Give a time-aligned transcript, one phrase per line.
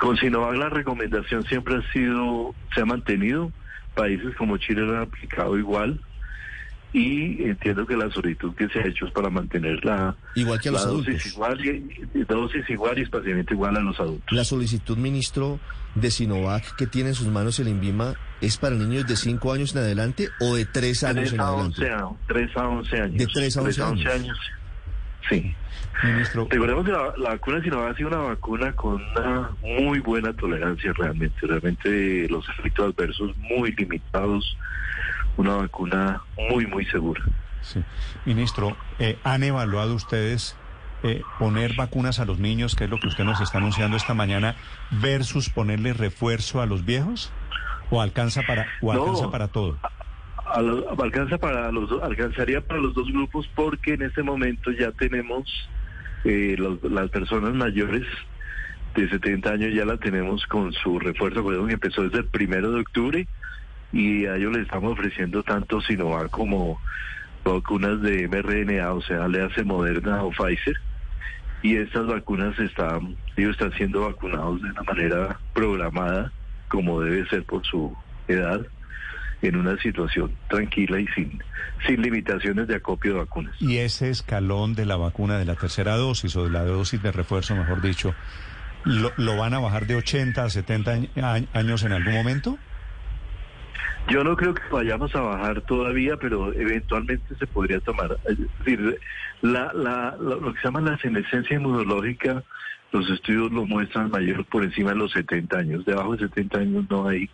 [0.00, 3.50] Con Sinovac la recomendación siempre ha sido, se ha mantenido,
[3.94, 6.00] países como Chile lo han aplicado igual
[6.92, 10.68] y entiendo que la solicitud que se ha hecho es para mantener la, igual que
[10.68, 11.14] a los la adultos.
[11.14, 14.32] dosis igual y, dosis igual y espacialmente igual a los adultos.
[14.36, 15.58] La solicitud, ministro,
[15.94, 19.74] de Sinovac que tiene en sus manos el INVIMA es para niños de 5 años
[19.74, 21.82] en adelante o de 3 años 3 en a adelante.
[21.84, 23.16] 11, a- 3 a 11 años.
[23.18, 23.82] De 3 a 11
[24.12, 24.38] años.
[25.28, 25.54] Sí.
[26.04, 30.32] Ministro, Recordemos que la, la vacuna Sinovac ha sido una vacuna con una muy buena
[30.34, 31.34] tolerancia realmente.
[31.46, 34.56] Realmente los efectos adversos muy limitados.
[35.38, 37.22] Una vacuna muy, muy segura.
[37.60, 37.82] sí.
[38.24, 40.56] Ministro, eh, ¿han evaluado ustedes
[41.02, 44.14] eh, poner vacunas a los niños, que es lo que usted nos está anunciando esta
[44.14, 44.54] mañana,
[44.90, 47.32] versus ponerle refuerzo a los viejos?
[47.90, 49.00] ¿O alcanza para, o No.
[49.02, 49.78] alcanza para todo?
[50.56, 55.48] Alcanza para los alcanzaría para los dos grupos porque en este momento ya tenemos
[56.24, 58.04] eh, los- las personas mayores
[58.94, 62.80] de 70 años ya la tenemos con su refuerzo que empezó desde el primero de
[62.80, 63.28] octubre
[63.92, 66.80] y a ellos les estamos ofreciendo tanto Sinovac como
[67.44, 70.76] vacunas de mRNA, o sea, le hace Moderna o Pfizer.
[71.62, 76.32] Y estas vacunas están, ellos están siendo vacunados de una manera programada,
[76.68, 78.66] como debe ser por su edad,
[79.42, 81.42] en una situación tranquila y sin,
[81.86, 83.54] sin limitaciones de acopio de vacunas.
[83.60, 87.12] Y ese escalón de la vacuna de la tercera dosis o de la dosis de
[87.12, 88.14] refuerzo, mejor dicho,
[88.84, 92.58] ¿lo, lo van a bajar de 80 a 70 añ- añ- años en algún momento?
[94.08, 98.16] Yo no creo que vayamos a bajar todavía, pero eventualmente se podría tomar.
[98.28, 98.98] Es decir,
[99.42, 102.42] la, la, la- lo que se llama la senescencia inmunológica,
[102.92, 105.84] los estudios lo muestran mayor por encima de los 70 años.
[105.84, 107.28] Debajo de 70 años no hay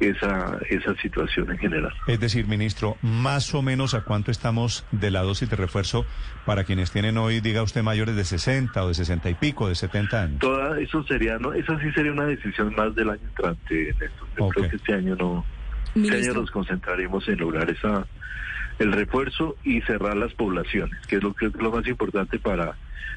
[0.00, 1.92] esa, esa situación en general.
[2.06, 6.04] Es decir, ministro, más o menos a cuánto estamos de la dosis de refuerzo
[6.44, 9.74] para quienes tienen hoy, diga usted, mayores de 60 o de 60 y pico, de
[9.74, 10.38] 70 años.
[10.40, 13.94] Toda eso sería, no, esa sí sería una decisión más del año entrante.
[14.00, 14.28] Néstor.
[14.36, 14.54] Yo Ok.
[14.54, 15.44] creo que este año no.
[15.86, 18.06] Este año Ministro, nos concentraremos en lograr esa
[18.78, 22.76] el refuerzo y cerrar las poblaciones, que es lo que es lo más importante para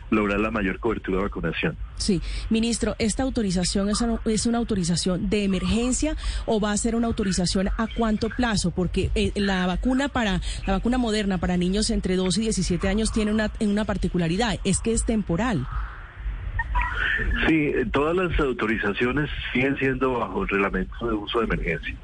[0.09, 1.75] lograr la mayor cobertura de vacunación.
[1.97, 6.15] sí, ministro, ¿esta autorización es una, es una autorización de emergencia
[6.45, 8.71] o va a ser una autorización a cuánto plazo?
[8.71, 13.11] Porque eh, la vacuna para la vacuna moderna para niños entre 2 y 17 años
[13.11, 15.67] tiene una, una particularidad, es que es temporal.
[17.47, 21.95] Sí, eh, todas las autorizaciones siguen siendo bajo el reglamento de uso de emergencia.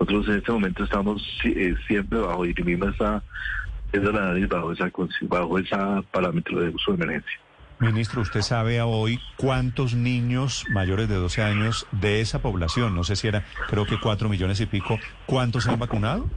[0.00, 3.22] Nosotros en este momento estamos eh, siempre bajo y misma está
[3.88, 4.90] haciendo la análisis bajo esa
[5.22, 7.40] bajo esa parámetro de uso de emergencia.
[7.80, 13.14] Ministro, ¿usted sabe hoy cuántos niños mayores de 12 años de esa población, no sé
[13.14, 16.28] si era, creo que 4 millones y pico, cuántos han vacunado?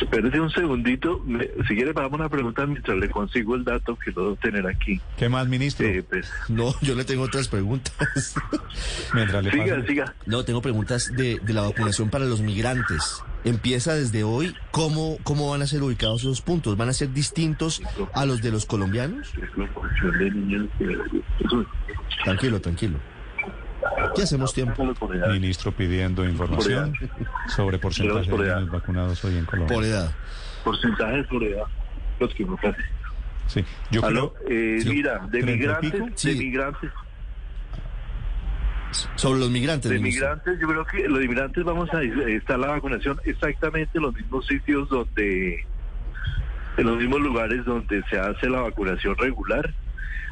[0.00, 4.10] Espérese un segundito, me- si quiere hagamos una pregunta mientras le consigo el dato que
[4.12, 5.00] lo debo tener aquí.
[5.18, 5.86] ¿Qué más, ministro?
[5.86, 8.34] Eh, pues, No, yo le tengo otras preguntas.
[9.14, 10.14] Mientras le siga, paso- siga.
[10.26, 13.22] No, tengo preguntas de, de la vacunación para los migrantes.
[13.44, 14.54] Empieza desde hoy.
[14.70, 16.76] ¿Cómo, ¿Cómo van a ser ubicados esos puntos?
[16.76, 17.82] ¿Van a ser distintos
[18.14, 19.32] a los de los colombianos?
[20.18, 20.84] de niños que-
[21.44, 21.66] eso-
[22.24, 22.98] Tranquilo, tranquilo.
[24.16, 24.94] Ya hacemos tiempo.
[25.30, 26.94] Ministro pidiendo información
[27.48, 29.74] sobre porcentaje Por de niños vacunados hoy en Colombia.
[29.74, 30.10] Por edad.
[30.64, 31.64] Porcentajes por edad.
[32.18, 32.82] Los que no casi.
[33.46, 34.34] Sí, yo creo...
[34.48, 34.88] eh, Sí.
[34.90, 36.06] mira, de ¿Treinta y migrantes, pico?
[36.06, 36.38] de Sí.
[36.38, 36.90] migrantes,
[39.14, 39.90] Sobre los migrantes.
[39.90, 40.26] de ministro.
[40.28, 44.46] migrantes, yo creo que los migrantes vamos a estar la vacunación exactamente en los mismos
[44.46, 45.64] sitios donde,
[46.76, 49.72] en los mismos lugares donde se hace la vacunación regular.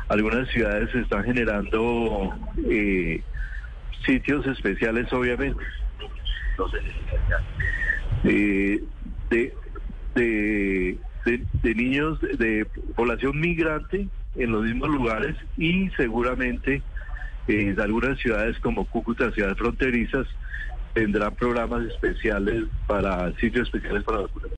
[0.08, 2.34] Algunas ciudades están generando
[2.70, 3.22] eh,
[4.04, 5.62] sitios especiales, obviamente.
[8.24, 8.82] Eh,
[9.30, 9.54] de,
[10.14, 12.64] de, de- niños de, de
[12.96, 16.82] población migrante en los mismos lugares y seguramente
[17.46, 20.26] eh, de algunas ciudades como Cúcuta, ciudades fronterizas,
[20.94, 24.50] tendrán programas especiales para sitios especiales para vacunar.